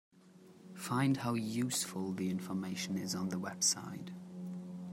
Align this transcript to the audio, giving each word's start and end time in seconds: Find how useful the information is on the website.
Find 0.73 1.17
how 1.17 1.35
useful 1.35 2.11
the 2.13 2.31
information 2.31 2.97
is 2.97 3.13
on 3.13 3.29
the 3.29 3.35
website. 3.39 4.09